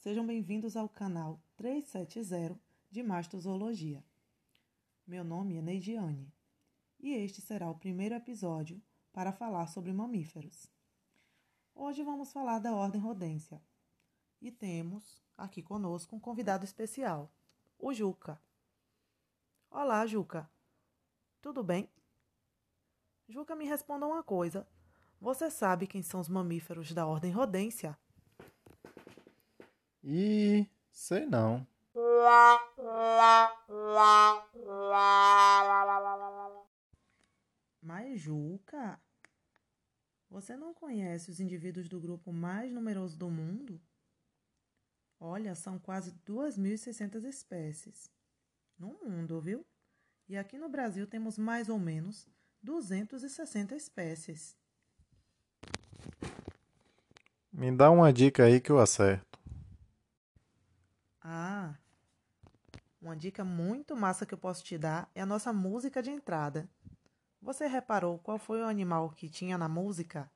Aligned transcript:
Sejam 0.00 0.24
bem-vindos 0.24 0.76
ao 0.76 0.88
canal 0.88 1.42
370 1.56 2.56
de 2.88 3.02
Mastozoologia. 3.02 4.04
Meu 5.04 5.24
nome 5.24 5.56
é 5.56 5.60
Neidiane 5.60 6.32
e 7.00 7.14
este 7.14 7.40
será 7.40 7.68
o 7.68 7.74
primeiro 7.74 8.14
episódio 8.14 8.80
para 9.12 9.32
falar 9.32 9.66
sobre 9.66 9.92
mamíferos. 9.92 10.70
Hoje 11.74 12.04
vamos 12.04 12.32
falar 12.32 12.60
da 12.60 12.72
ordem 12.72 13.00
Rodência 13.00 13.60
e 14.40 14.52
temos 14.52 15.20
aqui 15.36 15.64
conosco 15.64 16.14
um 16.14 16.20
convidado 16.20 16.64
especial, 16.64 17.28
o 17.76 17.92
Juca. 17.92 18.40
Olá, 19.68 20.06
Juca. 20.06 20.48
Tudo 21.42 21.64
bem? 21.64 21.90
Juca, 23.28 23.56
me 23.56 23.64
responda 23.64 24.06
uma 24.06 24.22
coisa. 24.22 24.64
Você 25.20 25.50
sabe 25.50 25.88
quem 25.88 26.04
são 26.04 26.20
os 26.20 26.28
mamíferos 26.28 26.92
da 26.92 27.04
ordem 27.04 27.32
Rodência? 27.32 27.98
E 30.10 30.66
sei 30.90 31.26
não. 31.26 31.66
Mas, 37.82 38.18
Juca, 38.18 38.98
você 40.30 40.56
não 40.56 40.72
conhece 40.72 41.30
os 41.30 41.40
indivíduos 41.40 41.90
do 41.90 42.00
grupo 42.00 42.32
mais 42.32 42.72
numeroso 42.72 43.18
do 43.18 43.28
mundo? 43.28 43.78
Olha, 45.20 45.54
são 45.54 45.78
quase 45.78 46.12
2.600 46.26 47.24
espécies 47.24 48.10
no 48.78 48.98
mundo, 49.04 49.38
viu? 49.42 49.62
E 50.26 50.38
aqui 50.38 50.56
no 50.56 50.70
Brasil 50.70 51.06
temos 51.06 51.36
mais 51.36 51.68
ou 51.68 51.78
menos 51.78 52.26
260 52.62 53.76
espécies. 53.76 54.56
Me 57.52 57.70
dá 57.70 57.90
uma 57.90 58.10
dica 58.10 58.44
aí 58.44 58.58
que 58.58 58.72
eu 58.72 58.78
acerto. 58.78 59.27
Ah, 61.30 61.74
uma 63.02 63.14
dica 63.14 63.44
muito 63.44 63.94
massa 63.94 64.24
que 64.24 64.32
eu 64.32 64.38
posso 64.38 64.64
te 64.64 64.78
dar 64.78 65.10
é 65.14 65.20
a 65.20 65.26
nossa 65.26 65.52
música 65.52 66.02
de 66.02 66.10
entrada. 66.10 66.66
Você 67.42 67.66
reparou 67.66 68.18
qual 68.18 68.38
foi 68.38 68.62
o 68.62 68.66
animal 68.66 69.10
que 69.10 69.28
tinha 69.28 69.58
na 69.58 69.68
música? 69.68 70.30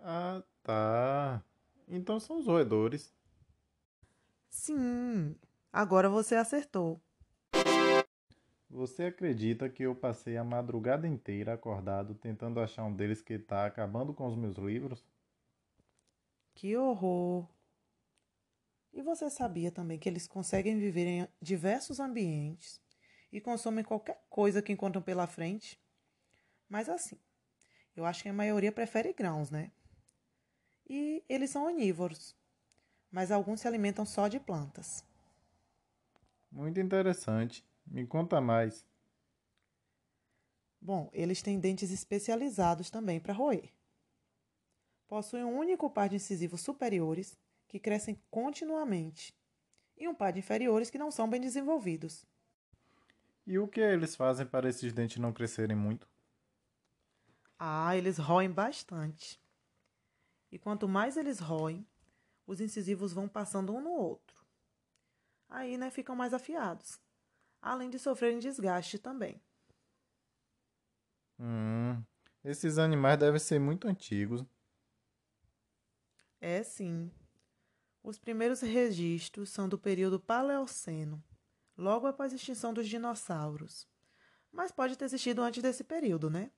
Ah, 0.00 0.42
tá. 0.64 1.44
Então 1.86 2.18
são 2.18 2.40
os 2.40 2.46
roedores. 2.46 3.14
Sim, 4.50 5.36
agora 5.72 6.10
você 6.10 6.34
acertou. 6.34 7.00
Você 8.68 9.04
acredita 9.04 9.68
que 9.68 9.84
eu 9.84 9.94
passei 9.94 10.36
a 10.36 10.42
madrugada 10.42 11.06
inteira 11.06 11.54
acordado 11.54 12.16
tentando 12.16 12.58
achar 12.58 12.82
um 12.82 12.92
deles 12.92 13.22
que 13.22 13.34
está 13.34 13.64
acabando 13.64 14.12
com 14.12 14.26
os 14.26 14.34
meus 14.34 14.56
livros? 14.56 15.06
Que 16.52 16.76
horror! 16.76 17.53
E 18.94 19.02
você 19.02 19.28
sabia 19.28 19.72
também 19.72 19.98
que 19.98 20.08
eles 20.08 20.28
conseguem 20.28 20.78
viver 20.78 21.04
em 21.04 21.28
diversos 21.42 21.98
ambientes 21.98 22.80
e 23.32 23.40
consomem 23.40 23.82
qualquer 23.82 24.24
coisa 24.30 24.62
que 24.62 24.72
encontram 24.72 25.02
pela 25.02 25.26
frente? 25.26 25.82
Mas 26.68 26.88
assim, 26.88 27.18
eu 27.96 28.06
acho 28.06 28.22
que 28.22 28.28
a 28.28 28.32
maioria 28.32 28.70
prefere 28.70 29.12
grãos, 29.12 29.50
né? 29.50 29.72
E 30.88 31.24
eles 31.28 31.50
são 31.50 31.66
onívoros, 31.66 32.36
mas 33.10 33.32
alguns 33.32 33.62
se 33.62 33.66
alimentam 33.66 34.06
só 34.06 34.28
de 34.28 34.38
plantas. 34.38 35.04
Muito 36.48 36.78
interessante. 36.78 37.66
Me 37.84 38.06
conta 38.06 38.40
mais. 38.40 38.86
Bom, 40.80 41.10
eles 41.12 41.42
têm 41.42 41.58
dentes 41.58 41.90
especializados 41.90 42.90
também 42.90 43.18
para 43.18 43.34
roer. 43.34 43.72
Possuem 45.08 45.42
um 45.42 45.58
único 45.58 45.90
par 45.90 46.08
de 46.08 46.14
incisivos 46.14 46.60
superiores 46.60 47.36
que 47.74 47.80
crescem 47.80 48.22
continuamente 48.30 49.36
e 49.96 50.06
um 50.06 50.14
par 50.14 50.32
de 50.32 50.38
inferiores 50.38 50.90
que 50.90 50.96
não 50.96 51.10
são 51.10 51.28
bem 51.28 51.40
desenvolvidos. 51.40 52.24
E 53.44 53.58
o 53.58 53.66
que 53.66 53.80
eles 53.80 54.14
fazem 54.14 54.46
para 54.46 54.68
esses 54.68 54.92
dentes 54.92 55.16
não 55.16 55.32
crescerem 55.32 55.76
muito? 55.76 56.08
Ah, 57.58 57.96
eles 57.96 58.16
roem 58.16 58.48
bastante. 58.48 59.42
E 60.52 60.56
quanto 60.56 60.86
mais 60.86 61.16
eles 61.16 61.40
roem, 61.40 61.84
os 62.46 62.60
incisivos 62.60 63.12
vão 63.12 63.28
passando 63.28 63.74
um 63.74 63.80
no 63.80 63.90
outro. 63.90 64.46
Aí, 65.48 65.76
né, 65.76 65.90
ficam 65.90 66.14
mais 66.14 66.32
afiados, 66.32 67.00
além 67.60 67.90
de 67.90 67.98
sofrerem 67.98 68.38
desgaste 68.38 69.00
também. 69.00 69.42
Hum, 71.40 72.00
esses 72.44 72.78
animais 72.78 73.18
devem 73.18 73.40
ser 73.40 73.58
muito 73.58 73.88
antigos. 73.88 74.44
É 76.40 76.62
sim. 76.62 77.10
Os 78.04 78.18
primeiros 78.18 78.60
registros 78.60 79.48
são 79.48 79.66
do 79.66 79.78
período 79.78 80.20
Paleoceno, 80.20 81.24
logo 81.74 82.06
após 82.06 82.34
a 82.34 82.36
extinção 82.36 82.74
dos 82.74 82.86
dinossauros. 82.86 83.88
Mas 84.52 84.70
pode 84.70 84.94
ter 84.94 85.06
existido 85.06 85.40
antes 85.40 85.62
desse 85.62 85.82
período, 85.82 86.28
né? 86.28 86.50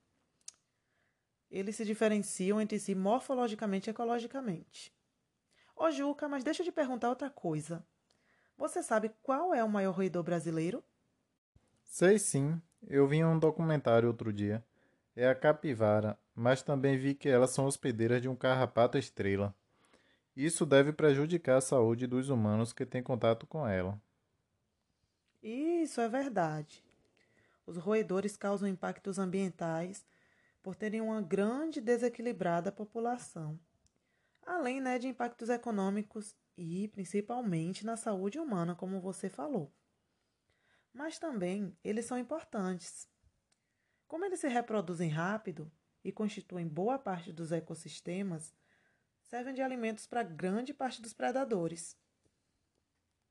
Eles 1.48 1.76
se 1.76 1.84
diferenciam 1.84 2.60
entre 2.60 2.80
si 2.80 2.96
morfologicamente 2.96 3.88
e 3.88 3.92
ecologicamente. 3.92 4.92
Ô 5.76 5.88
Juca, 5.88 6.28
mas 6.28 6.42
deixa 6.42 6.62
eu 6.62 6.66
te 6.66 6.72
perguntar 6.72 7.10
outra 7.10 7.30
coisa. 7.30 7.86
Você 8.58 8.82
sabe 8.82 9.12
qual 9.22 9.54
é 9.54 9.62
o 9.62 9.68
maior 9.68 9.94
roedor 9.94 10.24
brasileiro? 10.24 10.82
Sei 11.84 12.18
sim. 12.18 12.60
Eu 12.88 13.06
vi 13.06 13.24
um 13.24 13.38
documentário 13.38 14.08
outro 14.08 14.32
dia. 14.32 14.66
É 15.14 15.28
a 15.28 15.34
capivara, 15.34 16.18
mas 16.34 16.60
também 16.60 16.98
vi 16.98 17.14
que 17.14 17.28
elas 17.28 17.50
são 17.50 17.66
hospedeiras 17.66 18.20
de 18.20 18.28
um 18.28 18.34
carrapato 18.34 18.98
estrela. 18.98 19.54
Isso 20.36 20.66
deve 20.66 20.92
prejudicar 20.92 21.56
a 21.56 21.62
saúde 21.62 22.06
dos 22.06 22.28
humanos 22.28 22.70
que 22.70 22.84
têm 22.84 23.02
contato 23.02 23.46
com 23.46 23.66
ela. 23.66 23.98
Isso 25.42 25.98
é 25.98 26.08
verdade. 26.08 26.84
Os 27.64 27.78
roedores 27.78 28.36
causam 28.36 28.68
impactos 28.68 29.18
ambientais 29.18 30.04
por 30.62 30.76
terem 30.76 31.00
uma 31.00 31.22
grande 31.22 31.80
desequilibrada 31.80 32.70
população, 32.70 33.58
além 34.44 34.78
né, 34.78 34.98
de 34.98 35.08
impactos 35.08 35.48
econômicos 35.48 36.36
e 36.54 36.88
principalmente 36.88 37.86
na 37.86 37.96
saúde 37.96 38.38
humana, 38.38 38.74
como 38.74 39.00
você 39.00 39.30
falou. 39.30 39.72
Mas 40.92 41.18
também 41.18 41.74
eles 41.82 42.04
são 42.04 42.18
importantes. 42.18 43.08
Como 44.06 44.24
eles 44.24 44.40
se 44.40 44.48
reproduzem 44.48 45.08
rápido 45.08 45.72
e 46.04 46.12
constituem 46.12 46.68
boa 46.68 46.98
parte 46.98 47.32
dos 47.32 47.52
ecossistemas, 47.52 48.54
servem 49.26 49.54
de 49.54 49.62
alimentos 49.62 50.06
para 50.06 50.22
grande 50.22 50.72
parte 50.72 51.02
dos 51.02 51.12
predadores. 51.12 51.96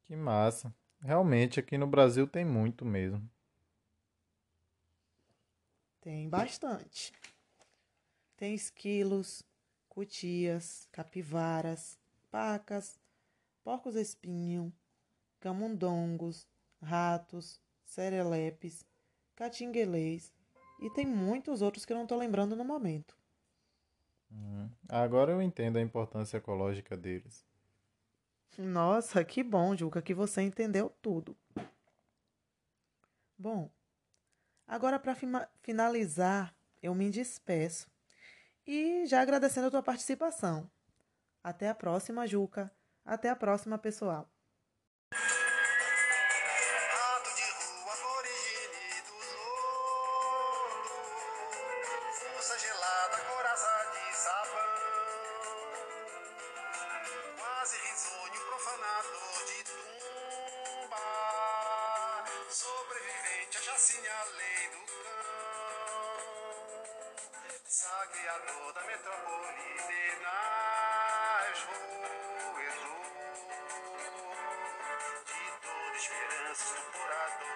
Que 0.03 0.15
massa! 0.15 0.73
Realmente 1.01 1.59
aqui 1.59 1.77
no 1.77 1.87
Brasil 1.87 2.27
tem 2.27 2.45
muito 2.45 2.85
mesmo. 2.85 3.29
Tem 6.01 6.29
bastante. 6.29 7.11
Tem 8.37 8.53
esquilos, 8.53 9.43
cutias, 9.89 10.87
capivaras, 10.91 11.97
pacas, 12.29 12.99
porcos-espinho, 13.63 14.71
camundongos, 15.39 16.47
ratos, 16.81 17.59
serelepes, 17.83 18.85
catinguelês 19.35 20.33
e 20.79 20.89
tem 20.89 21.05
muitos 21.05 21.61
outros 21.61 21.85
que 21.85 21.93
eu 21.93 21.97
não 21.97 22.03
estou 22.03 22.17
lembrando 22.17 22.55
no 22.55 22.65
momento. 22.65 23.17
Hum, 24.35 24.69
agora 24.89 25.31
eu 25.31 25.41
entendo 25.41 25.77
a 25.77 25.81
importância 25.81 26.37
ecológica 26.37 26.97
deles. 26.97 27.45
Nossa, 28.57 29.23
que 29.23 29.41
bom, 29.41 29.75
Juca, 29.75 30.01
que 30.01 30.13
você 30.13 30.41
entendeu 30.41 30.89
tudo. 31.01 31.35
Bom, 33.37 33.69
Agora, 34.67 34.97
para 34.97 35.15
finalizar, 35.61 36.55
eu 36.81 36.95
me 36.95 37.09
despeço 37.11 37.87
e 38.65 39.05
já 39.05 39.21
agradecendo 39.21 39.67
a 39.67 39.71
tua 39.71 39.83
participação. 39.83 40.69
Até 41.43 41.69
a 41.69 41.75
próxima, 41.75 42.25
Juca. 42.25 42.71
Até 43.05 43.29
a 43.29 43.35
próxima, 43.35 43.77
pessoal. 43.77 44.27
gelada, 52.57 53.17
sabão. 54.15 54.63
Quase 57.37 57.77
risonho, 57.77 58.39
profanador 58.47 59.45
de 59.45 59.63
tumba. 59.65 61.05
Sobrevivente, 62.49 63.57
a 63.57 63.61
chacina, 63.61 64.09
a 64.09 64.23
lei 64.37 64.67
do 64.69 64.85
cão. 64.85 66.15
Saqueador 67.67 68.73
da 68.73 68.83
metrópole 68.83 69.73
de 69.87 70.03
nas 70.23 71.59
roedor. 71.63 73.05
De 75.25 75.43
toda 75.61 75.97
esperança, 75.97 76.63
estuporador 76.63 77.54